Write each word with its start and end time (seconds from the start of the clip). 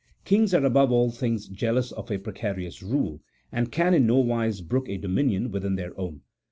Kings 0.25 0.51
are 0.55 0.65
above 0.65 0.91
all 0.91 1.11
things 1.11 1.47
jealous 1.47 1.91
of 1.91 2.09
a 2.09 2.17
precarious 2.17 2.81
rule, 2.81 3.21
and 3.51 3.71
can 3.71 3.93
in 3.93 4.07
nowise 4.07 4.61
brook 4.61 4.89
a 4.89 4.97
dominion 4.97 5.51
within 5.51 5.75
their 5.75 5.95
own. 5.95 6.21